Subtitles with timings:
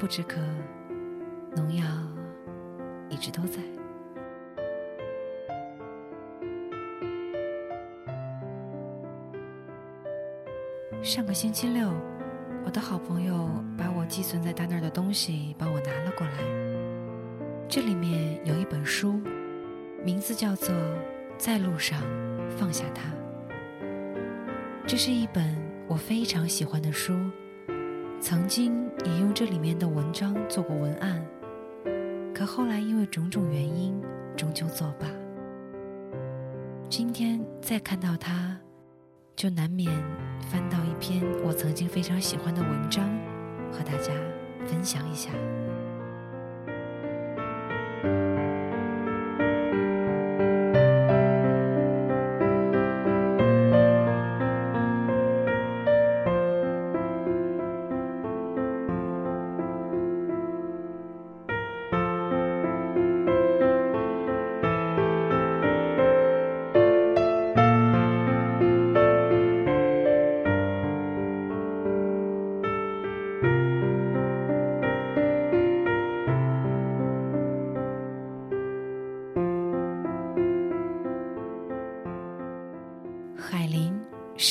[0.00, 0.40] 不知渴，
[1.54, 1.84] 农药
[3.10, 3.60] 一直都在。
[11.02, 11.92] 上个星期六，
[12.64, 16.32] 我的好朋友把我寄存在他那儿的东西帮我拿了过来。
[17.68, 19.20] 这里面有一本书，
[20.02, 20.74] 名字叫做
[21.36, 22.00] 《在路上
[22.56, 23.02] 放下它》。
[24.86, 25.54] 这是一本
[25.86, 27.20] 我非常喜欢的书，
[28.30, 31.20] 曾经也用这里面的文章做过文案，
[32.32, 34.00] 可后来因为种种原因，
[34.36, 35.08] 终究作罢。
[36.88, 38.56] 今天再看到它，
[39.34, 39.90] 就难免
[40.48, 43.04] 翻到一篇我曾经非常喜欢的文章，
[43.72, 44.12] 和大家
[44.64, 45.32] 分享一下。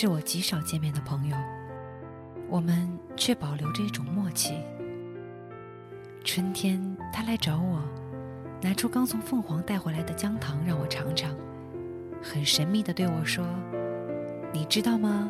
[0.02, 1.36] 是我极少见面的朋友，
[2.47, 4.53] 我们却保留着一种默契。
[6.23, 7.83] 春天，他来找我，
[8.61, 11.36] 拿出刚从凤凰带回来的姜糖让我尝尝，
[12.23, 13.45] 很神秘的对我说
[14.56, 15.30] ：“你知道吗？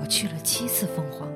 [0.00, 1.28] 我去了七次凤凰。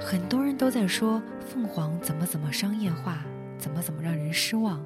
[0.00, 3.24] 很多人都在说凤凰怎么怎么商业化，
[3.56, 4.84] 怎么怎么让人失望。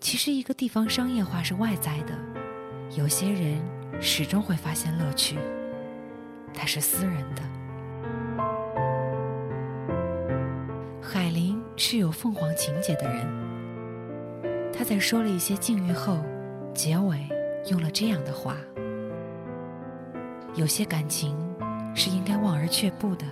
[0.00, 2.18] 其实，一个地方商业化是外在的，
[2.96, 3.62] 有些人。”
[4.00, 5.36] 始终会发现乐趣，
[6.54, 7.42] 它是私人的。
[11.02, 13.26] 海林是有凤凰情节的人，
[14.72, 16.18] 他在说了一些境遇后，
[16.72, 17.18] 结尾
[17.68, 18.56] 用了这样的话：
[20.54, 21.36] 有些感情
[21.94, 23.26] 是应该望而却步的，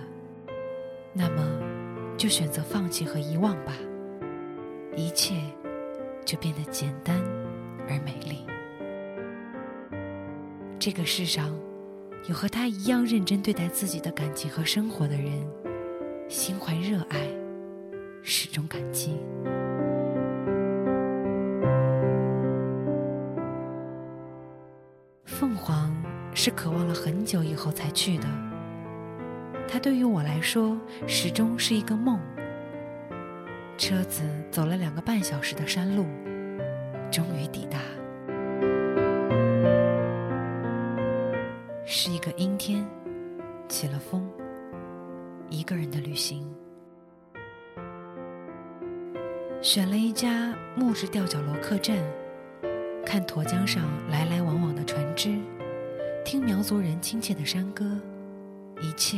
[1.13, 1.47] 那么
[2.17, 3.73] 就选择放弃和遗忘吧，
[4.95, 5.35] 一切
[6.25, 7.17] 就变得简单
[7.87, 8.45] 而美丽。
[10.79, 11.53] 这个世上，
[12.29, 15.45] 有和他一样认真对待自己的感情和生活的人，
[16.29, 17.19] 心怀热爱，
[18.23, 19.17] 始终感激。
[25.25, 25.93] 凤凰
[26.33, 28.25] 是渴望了很久以后才去的，
[29.67, 32.17] 它对于我来说始终是一个梦。
[33.77, 36.05] 车子走了两个半小时的山路，
[37.11, 37.79] 终于抵达。
[41.91, 42.85] 是一个阴天，
[43.67, 44.29] 起了风。
[45.49, 46.47] 一个人的旅行，
[49.59, 51.97] 选了一家木质吊脚楼客栈，
[53.03, 55.35] 看沱江上来来往往的船只，
[56.23, 57.83] 听苗族人亲切的山歌，
[58.83, 59.17] 一切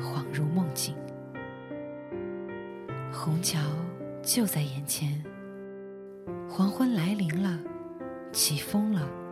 [0.00, 0.94] 恍如梦境。
[3.12, 3.58] 虹桥
[4.22, 5.20] 就在眼前，
[6.48, 7.58] 黄昏来临了，
[8.30, 9.25] 起风了。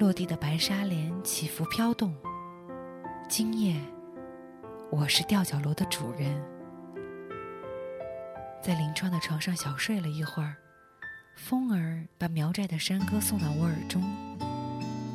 [0.00, 2.16] 落地的白纱帘起伏飘动。
[3.28, 3.76] 今夜，
[4.90, 6.42] 我是吊脚楼的主人，
[8.62, 10.56] 在临窗的床上小睡了一会儿，
[11.36, 14.02] 风儿把苗寨的山歌送到我耳中。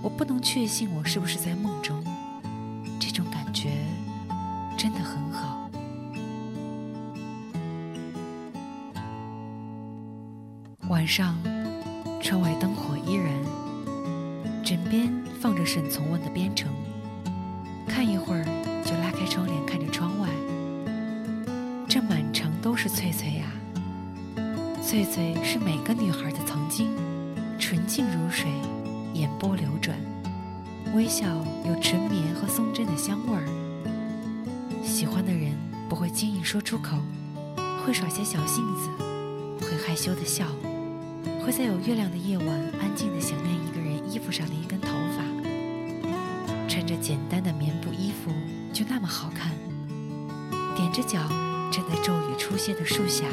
[0.03, 2.03] 我不能确信我是不是在梦中，
[3.00, 3.72] 这种感觉
[4.78, 5.68] 真的很好。
[10.90, 11.35] 晚上，
[12.22, 13.34] 窗外灯火依然。
[14.65, 16.67] 枕边放着沈从文的《边城》，
[17.87, 18.43] 看一会儿
[18.83, 20.27] 就拉开窗帘看着窗外。
[21.88, 23.45] 这满城都是翠翠呀，
[24.81, 26.89] 翠翠是每个女孩的曾经，
[27.59, 28.50] 纯净如水，
[29.13, 29.95] 眼波流转，
[30.95, 31.27] 微笑
[31.63, 33.45] 有纯棉和松针的香味儿。
[34.83, 35.51] 喜欢的人
[35.88, 36.97] 不会轻易说出口，
[37.85, 38.89] 会耍些小性子，
[39.61, 40.47] 会害羞的笑，
[41.45, 42.47] 会在有月亮的夜晚
[42.81, 43.64] 安静的想念。
[44.15, 45.25] 衣服上的一根头发，
[46.69, 48.31] 穿着简单的棉布衣服
[48.71, 49.51] 就那么好看。
[50.77, 51.19] 踮着脚
[51.69, 53.25] 站在骤雨初歇的树下，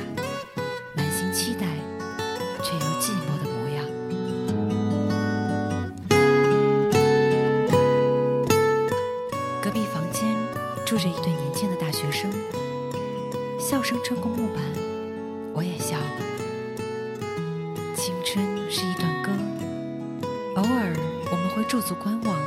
[21.73, 22.39] 驻足观望，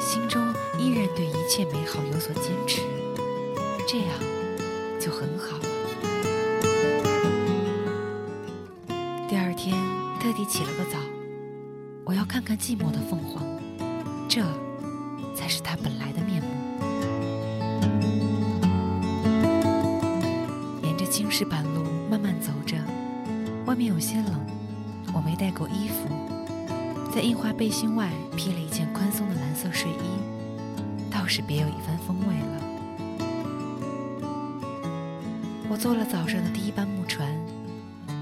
[0.00, 0.40] 心中
[0.78, 2.82] 依然对一切美好有所坚持。
[3.84, 4.10] 这样
[5.00, 5.64] 就很好了。
[9.28, 9.76] 第二天
[10.20, 11.00] 特地起了个早，
[12.04, 13.42] 我要看看寂寞的凤凰，
[14.28, 14.40] 这
[15.34, 16.48] 才是它本来的面目。
[20.84, 22.76] 沿着青石板路慢慢走着，
[23.66, 24.46] 外面有些冷，
[25.12, 26.08] 我没带够衣服，
[27.14, 30.18] 在印花背心外披了一件宽松的蓝色睡衣，
[31.12, 32.60] 倒是别有一番风味了。
[35.70, 37.32] 我坐了早上的第一班木船，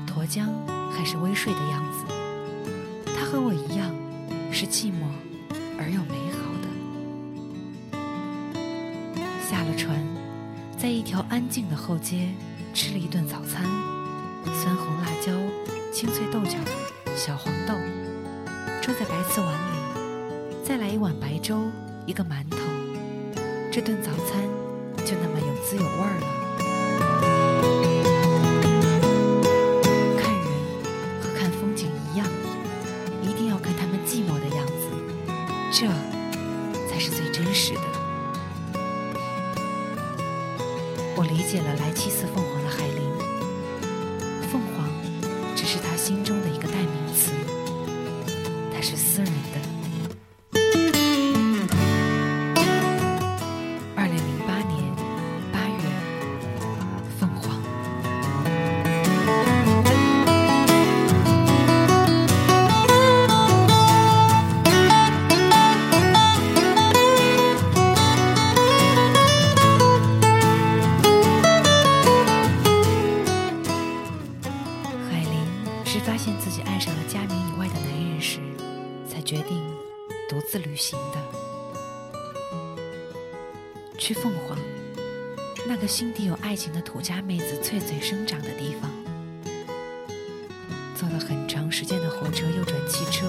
[0.06, 0.46] 沱江
[0.90, 2.04] 还是微睡的样子。
[3.16, 3.90] 它和我一样，
[4.52, 5.06] 是寂寞
[5.78, 6.68] 而又美好的。
[9.48, 9.98] 下了船，
[10.76, 12.28] 在一条安静的后街
[12.74, 13.64] 吃了一顿早餐：
[14.44, 15.32] 酸红辣椒、
[15.94, 16.58] 清脆豆角、
[17.16, 17.72] 小黄豆，
[18.82, 19.56] 装在白瓷碗里，
[20.64, 21.70] 再来一碗白粥，
[22.04, 22.58] 一个馒头。
[23.70, 24.42] 这顿早餐
[25.06, 26.26] 就那么有滋有味了。
[30.18, 30.44] 看人
[31.22, 32.26] 和看风景一样，
[33.22, 34.90] 一定要看他们寂寞的样子，
[35.70, 35.86] 这
[36.90, 37.82] 才是最真实的。
[41.14, 42.78] 我理解了来气似凤凰的海
[84.02, 84.58] 去凤凰，
[85.64, 88.90] 那个心底有爱情的土家妹子翠翠生长的地方。
[90.96, 93.28] 坐了很长时间的火车，又转汽车，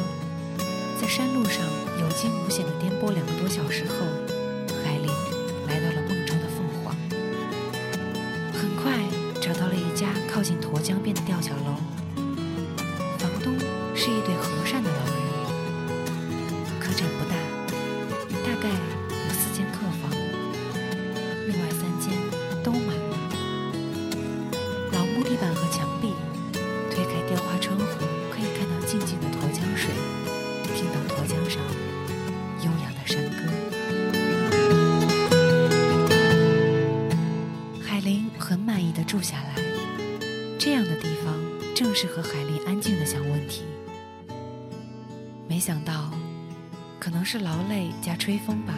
[1.00, 1.64] 在山路上
[2.02, 3.98] 有惊无险的颠簸两个多小时后，
[47.36, 48.76] 是劳累加吹风吧，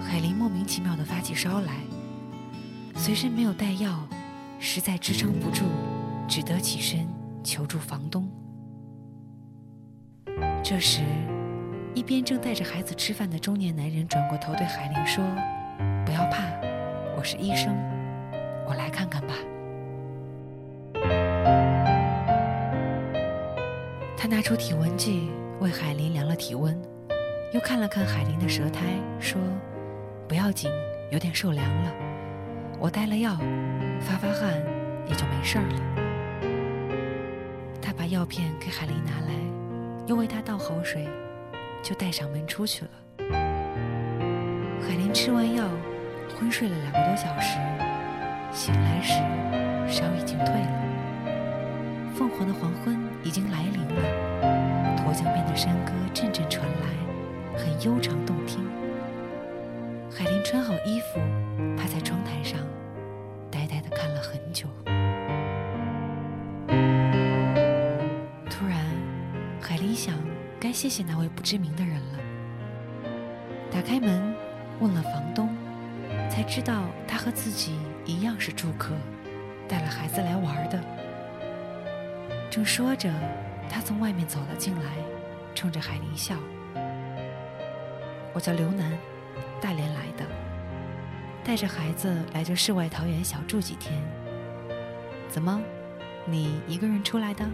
[0.00, 1.74] 海林莫名其妙的发起烧来，
[2.94, 4.08] 随身没有带药，
[4.58, 5.64] 实在支撑不住，
[6.26, 7.06] 只得起身
[7.44, 8.26] 求助房东。
[10.64, 11.02] 这时，
[11.94, 15.22] 一边正带着孩子吃饭的中年男人转过头对海林说
[16.06, 16.44] ：“不要怕，
[17.18, 17.76] 我是医生。”
[18.66, 19.34] 我来看看吧。
[24.16, 25.28] 他拿出体温计
[25.60, 26.74] 为海林量了体温，
[27.52, 28.80] 又看了看海玲的舌苔，
[29.18, 29.40] 说
[30.28, 30.70] ：“不要紧，
[31.10, 31.90] 有点受凉了。
[32.78, 33.34] 我带了药，
[34.00, 34.52] 发发汗
[35.06, 35.80] 也就没事儿了。”
[37.80, 39.32] 他把药片给海玲拿来，
[40.06, 41.08] 又为她倒好水，
[41.82, 42.90] 就带上门出去了。
[44.86, 45.64] 海玲吃完药，
[46.38, 47.56] 昏睡了两个多小时。
[48.52, 49.14] 醒来时，
[49.90, 50.84] 烧已经退了。
[52.14, 54.02] 凤凰的黄昏已经来临了，
[54.98, 56.88] 沱江边的山歌阵阵传来，
[57.58, 58.64] 很悠长动听。
[60.10, 61.20] 海玲穿好衣服，
[61.76, 62.58] 趴在窗台上，
[63.50, 64.66] 呆呆地看了很久。
[68.48, 68.86] 突然，
[69.60, 70.14] 海玲想，
[70.58, 72.18] 该谢谢那位不知名的人了。
[73.70, 74.34] 打开门，
[74.80, 75.54] 问了房东，
[76.30, 78.94] 才知道他和自己一样是住客，
[79.68, 80.80] 带了孩子来玩的。
[82.50, 83.12] 正说着，
[83.68, 84.92] 他从外面走了进来，
[85.54, 86.34] 冲着海玲笑
[88.38, 88.96] ：“我叫刘楠，
[89.60, 90.24] 大连来的，
[91.42, 94.00] 带着孩子来这世外桃源小住几天。
[95.28, 95.60] 怎么，
[96.24, 97.44] 你一个人出来的？”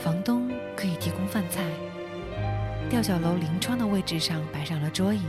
[0.00, 1.64] 房东可以提供饭菜。
[2.88, 5.22] 吊脚楼临窗的位置上摆上了桌椅，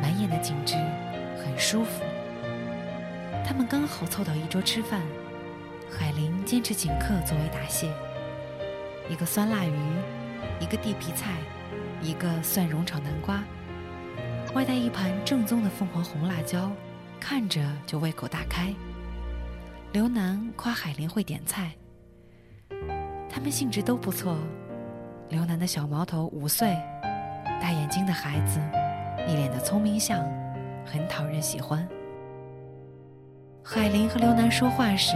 [0.00, 0.76] 满眼的景致，
[1.44, 2.02] 很舒服。
[3.46, 5.02] 他们刚好凑到一桌吃饭，
[5.90, 7.92] 海玲坚持请客作为答谢。
[9.08, 9.74] 一个酸辣鱼，
[10.60, 11.32] 一个地皮菜，
[12.02, 13.42] 一个蒜蓉炒南瓜，
[14.54, 16.70] 外带一盘正宗的凤凰红辣椒，
[17.18, 18.74] 看着就胃口大开。
[19.92, 21.72] 刘楠夸海林会点菜，
[23.30, 24.36] 他们兴致都不错。
[25.30, 26.76] 刘楠的小毛头五岁，
[27.60, 28.60] 大眼睛的孩子，
[29.26, 30.22] 一脸的聪明相，
[30.84, 31.86] 很讨人喜欢。
[33.64, 35.14] 海林和刘楠说话时，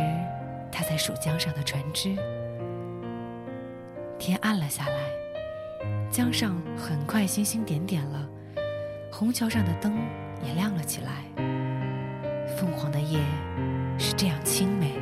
[0.70, 2.16] 他在数江上的船只。
[4.24, 4.94] 天暗了下来，
[6.08, 8.24] 江上很快星星点点了，
[9.10, 9.98] 虹桥上的灯
[10.46, 11.24] 也亮了起来。
[12.56, 13.18] 凤凰的夜
[13.98, 14.92] 是这样清美。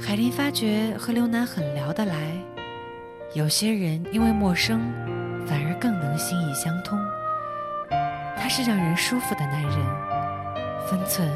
[0.00, 2.16] 海林发觉和刘楠很聊得来。
[3.34, 4.80] 有些人因为陌生，
[5.46, 6.98] 反而更能心意相通。
[8.34, 11.28] 他是让人舒服的男人，分寸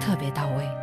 [0.00, 0.81] 特别到位。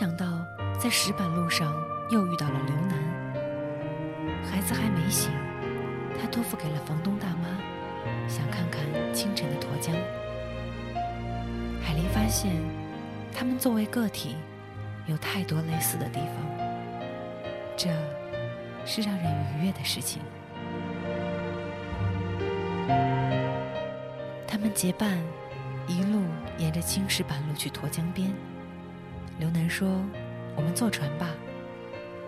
[0.00, 0.26] 想到
[0.78, 1.74] 在石板路上
[2.08, 2.98] 又遇到了刘楠。
[4.42, 5.30] 孩子还没醒，
[6.18, 7.48] 他托付给了房东大妈。
[8.26, 9.94] 想看看清晨的沱江，
[11.82, 12.50] 海林发现，
[13.30, 14.36] 他们作为个体，
[15.04, 16.36] 有太多类似的地方，
[17.76, 17.90] 这
[18.86, 20.22] 是让人愉悦的事情。
[24.48, 25.18] 他们结伴，
[25.86, 26.22] 一路
[26.56, 28.32] 沿着青石板路去沱江边。
[29.40, 29.88] 刘楠说
[30.54, 31.26] ：“我们坐船吧，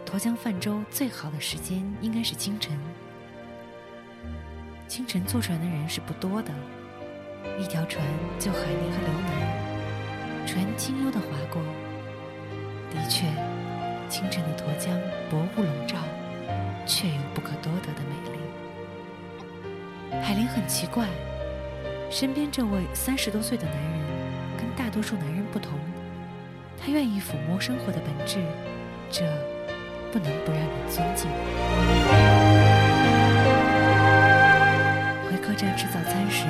[0.07, 2.75] 沱江泛舟最好的时间应该是清晨。”
[4.89, 6.51] 清晨坐船的人是不多的，
[7.61, 8.03] 一条船
[8.39, 11.61] 就海林和刘楠，船轻悠地划过。
[12.91, 13.27] 的确，
[14.09, 14.99] 清晨的沱江
[15.31, 15.99] 薄雾笼罩，
[16.87, 18.39] 却有不可多得的美丽。
[20.23, 21.07] 海林很奇怪，
[22.11, 24.01] 身边这位三十多岁的男人，
[24.57, 25.79] 跟大多数男人不同，
[26.85, 28.43] 他愿意抚摸生活的本质，
[29.09, 29.23] 这
[30.11, 31.31] 不能不让人尊敬。
[35.31, 36.43] 回客栈吃早餐时，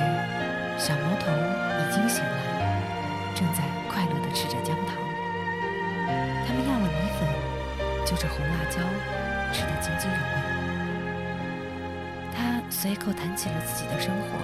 [0.75, 2.81] 小毛头已经醒来，
[3.35, 4.97] 正在快乐地吃着姜糖。
[6.47, 7.29] 他们要了米粉，
[8.03, 8.81] 就着红辣椒，
[9.53, 10.33] 吃得津津有味。
[12.33, 14.39] 他随口谈起了自己的生活。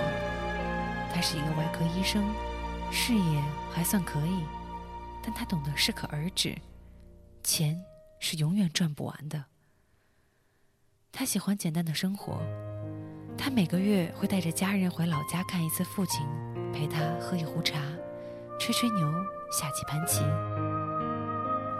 [1.11, 2.23] 他是一个外科医生，
[2.91, 3.41] 事业
[3.73, 4.45] 还算可以，
[5.21, 6.55] 但他懂得适可而止，
[7.43, 7.79] 钱
[8.19, 9.45] 是永远赚不完的。
[11.11, 12.41] 他喜欢简单的生活。
[13.37, 16.27] 他每个月会带着家人回老家看一次父亲，
[16.73, 17.79] 陪他喝一壶茶，
[18.59, 19.11] 吹吹牛，
[19.49, 20.21] 下几盘棋。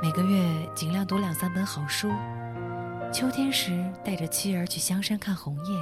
[0.02, 2.10] 每个月尽量读两三本好书。
[3.12, 5.78] 秋天时带着妻儿去香山看红叶，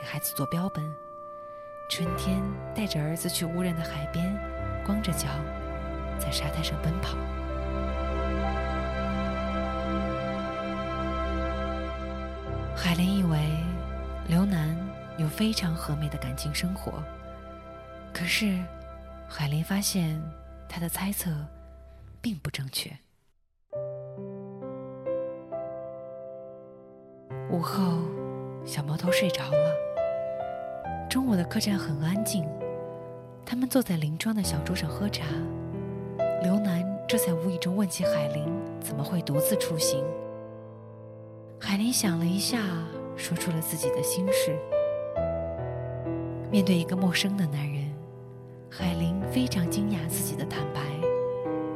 [0.00, 0.82] 给孩子做标本。
[1.90, 2.42] 春天
[2.74, 4.34] 带着儿子去无人的海边，
[4.86, 5.28] 光着脚
[6.18, 7.16] 在沙滩上奔跑。
[12.76, 13.38] 海林以为
[14.28, 14.76] 刘楠。
[15.18, 16.92] 有非常和美的感情生活，
[18.14, 18.56] 可是
[19.28, 20.22] 海林发现
[20.68, 21.28] 他的猜测
[22.22, 22.88] 并不正确。
[27.50, 27.98] 午后，
[28.64, 29.74] 小毛头睡着了。
[31.10, 32.48] 中午的客栈很安静，
[33.44, 35.24] 他们坐在临窗的小桌上喝茶。
[36.42, 38.44] 刘楠这才无意中问起海林
[38.80, 40.04] 怎么会独自出行。
[41.58, 42.62] 海林想了一下，
[43.16, 44.56] 说出了自己的心事。
[46.50, 47.92] 面对一个陌生的男人，
[48.70, 50.80] 海林非常惊讶自己的坦白，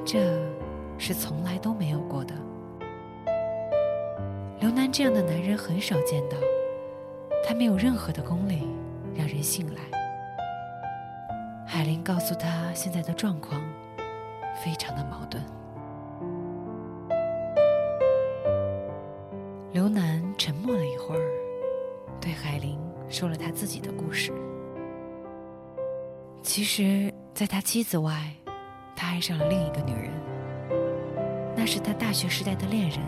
[0.04, 0.38] 这
[0.96, 2.32] 是从来都没有过的。
[4.60, 6.36] 刘楠这样的男人很少见到，
[7.44, 8.68] 他没有任何的功力
[9.16, 9.80] 让人信赖。
[11.66, 13.60] 海林告诉他现在的状况，
[14.54, 15.42] 非常的矛盾。
[19.72, 21.22] 刘楠沉默了一会儿，
[22.20, 22.78] 对海玲
[23.08, 24.32] 说了他自己的故事。
[26.42, 28.12] 其实，在他妻子外，
[28.94, 30.10] 他爱上了另一个女人。
[31.56, 32.98] 那是他大学时代的恋人，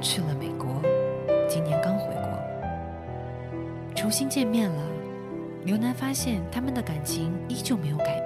[0.00, 0.82] 去了美国，
[1.48, 2.28] 今年刚回国。
[3.94, 4.82] 重新见面了，
[5.64, 8.17] 刘楠发现他们的感情依旧没有改，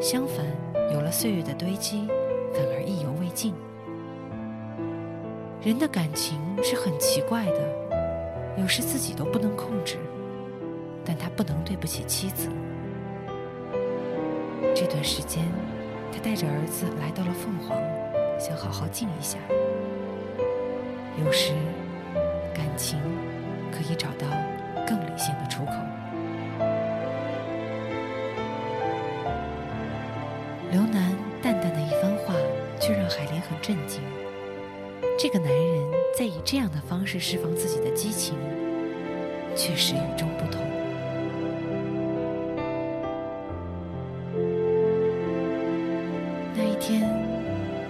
[0.00, 0.44] 相反，
[0.92, 2.06] 有了岁月的堆积，
[2.52, 3.54] 反而意犹未尽。
[5.62, 9.96] 人的感情是很奇怪的，有时自己都不能控制，
[11.04, 12.48] 但他不能对不起妻子。
[14.74, 15.42] 这段时间，
[16.12, 17.76] 他带着儿子来到了凤凰，
[18.38, 19.38] 想好好静一下。
[21.24, 21.52] 有时，
[22.54, 22.98] 感情
[23.72, 24.28] 可以找到
[33.66, 34.00] 震惊。
[35.18, 35.82] 这个男人
[36.16, 38.36] 在以这样的方式释放自己的激情，
[39.56, 40.62] 确实与众不同。
[46.54, 47.10] 那一天，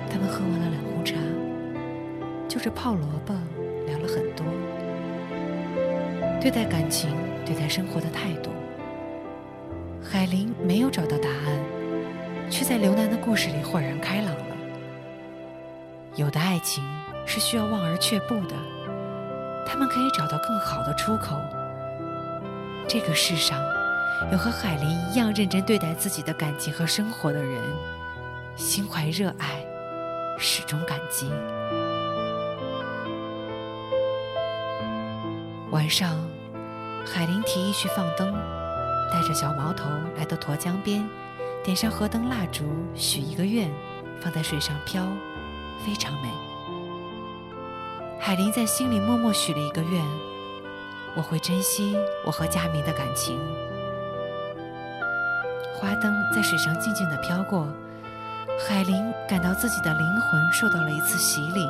[0.09, 1.15] 他们喝完了两壶茶，
[2.49, 3.35] 就着泡萝卜
[3.87, 4.47] 聊了很多，
[6.41, 7.11] 对待感情、
[7.45, 8.51] 对待生活的态度。
[10.03, 11.61] 海林没有找到答案，
[12.49, 14.35] 却在刘楠的故事里豁然开朗。
[16.17, 16.85] 有的爱情。
[17.29, 18.55] 是需要望而却步的，
[19.67, 21.37] 他们可以找到更好的出口。
[22.87, 23.61] 这个世上，
[24.31, 27.61] 有和海林一样认真对待自己的感情和生活的人，
[28.55, 29.67] 心怀热爱，
[30.39, 31.29] 始终感激。
[35.73, 36.17] 晚上，
[37.05, 38.33] 海林提议去放灯，
[39.13, 41.05] 带着小毛头来到沱江边，
[41.65, 42.63] 点上河灯蜡烛，
[42.95, 43.69] 许一个愿，
[44.21, 45.05] 放在水上飘，
[45.85, 46.29] 非常美。
[48.19, 50.05] 海林在心里默默许了一个愿：
[51.15, 53.39] 我会珍惜我和佳明的感情。
[55.75, 57.69] 花灯在水上静静地飘过，
[58.67, 61.67] 海林感到自己的灵魂受到了一次洗礼。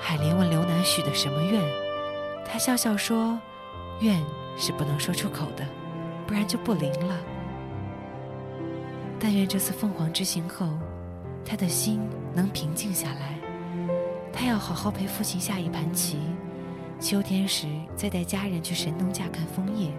[0.00, 1.62] 海林问刘楠许的什么愿，
[2.44, 3.38] 他笑笑说
[4.00, 4.24] ：“愿
[4.56, 5.64] 是不能说出口的，
[6.26, 7.18] 不然就不灵了。
[9.18, 10.68] 但愿这次凤凰之行后，
[11.44, 12.00] 他的心
[12.34, 13.38] 能平静下来。”
[14.32, 16.18] 他要好好陪父亲下一盘棋，
[16.98, 19.90] 秋天时再带家人去神农架看枫叶。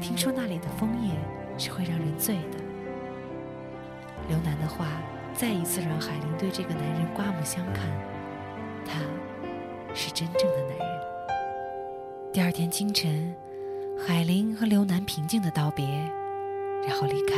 [0.00, 1.14] 听说那里的枫叶
[1.56, 2.58] 是会让人醉的。
[4.28, 4.86] 刘楠的话
[5.34, 7.84] 再一次让海林对这个男人刮目相看，
[8.84, 9.00] 他
[9.94, 10.88] 是真正的男人。
[12.32, 13.34] 第二天清晨，
[14.06, 15.86] 海林和刘楠平静的道别，
[16.86, 17.36] 然后离开。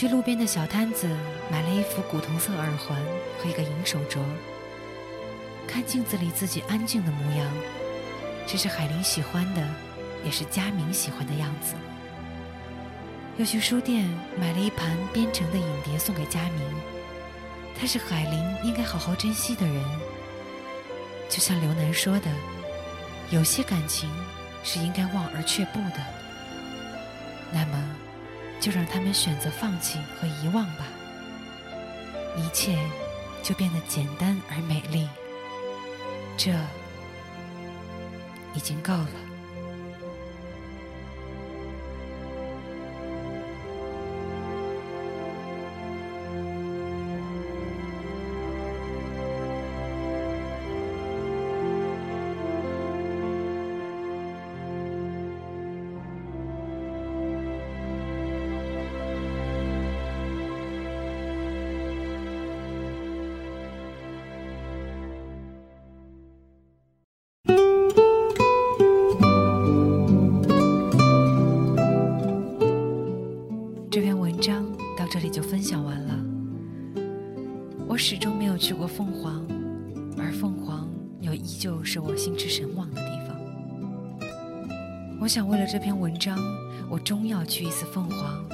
[0.00, 1.06] 去路边的小摊子
[1.50, 2.98] 买了一副古铜色耳环
[3.38, 4.18] 和一个银手镯。
[5.68, 7.46] 看镜子里自己安静的模样，
[8.46, 9.62] 这是海玲喜欢的，
[10.24, 11.74] 也是佳明喜欢的样子。
[13.36, 14.08] 又去书店
[14.38, 16.62] 买了一盘编成的影碟送给佳明，
[17.78, 19.84] 他是海玲应该好好珍惜的人。
[21.28, 22.30] 就像刘楠说的，
[23.28, 24.10] 有些感情
[24.64, 26.02] 是应该望而却步的。
[27.52, 27.96] 那么。
[28.60, 30.86] 就让他们选择放弃和遗忘吧，
[32.36, 32.78] 一切
[33.42, 35.08] 就变得简单而美丽，
[36.36, 36.52] 这
[38.54, 39.29] 已经够了。
[78.20, 79.42] 终没有去过凤凰，
[80.18, 80.86] 而凤凰
[81.22, 83.34] 又依旧是我心驰神往的地方。
[85.18, 86.38] 我想为了这篇文章，
[86.90, 88.44] 我终要去一次凤凰，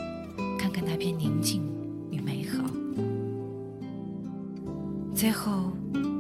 [0.57, 1.64] 看看那片宁静
[2.12, 2.62] 与美好。
[5.12, 5.72] 最后，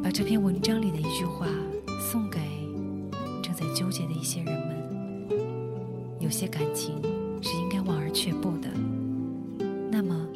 [0.02, 1.46] 把这篇文章里的一句话
[2.10, 2.40] 送给
[3.40, 4.76] 正在纠结的一些人们：
[6.18, 7.00] 有些感情
[7.40, 8.68] 是应该望而却步的，
[9.88, 10.26] 那么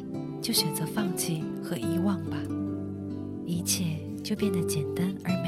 [0.41, 2.37] 就选择放弃和遗忘吧。
[4.31, 5.40] 就变得简单而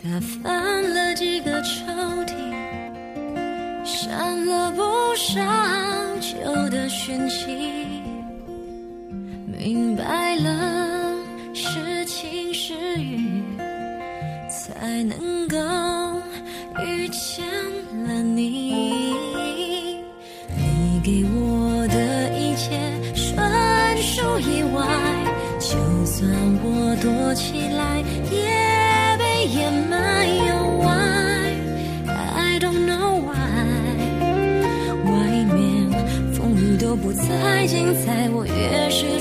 [0.00, 1.84] 打翻了几个抽
[2.24, 2.32] 屉，
[3.84, 4.80] 删了不
[5.16, 5.42] 少
[6.20, 7.84] 旧的讯息，
[9.46, 11.12] 明白了
[11.52, 13.42] 是晴是雨，
[14.48, 15.58] 才能够
[16.84, 17.44] 遇见
[18.06, 19.16] 了你。
[20.56, 22.78] 你给我的一切
[23.16, 24.86] 纯属意外，
[25.58, 26.30] 就算
[26.62, 27.97] 我躲起来。
[36.88, 39.17] 就不再精彩，我越是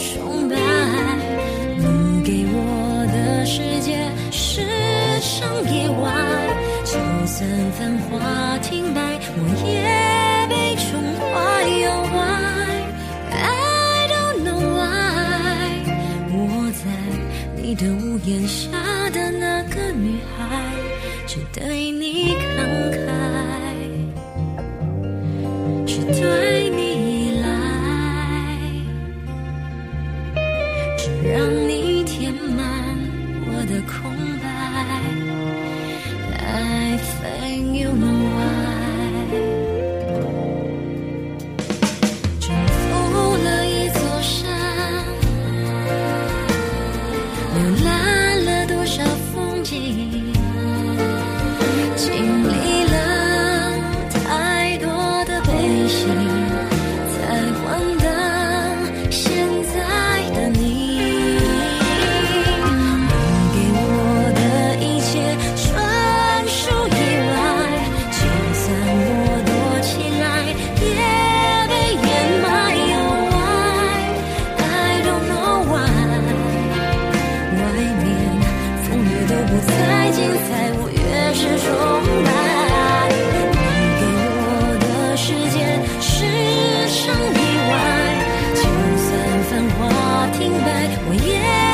[90.20, 91.67] 我听白我也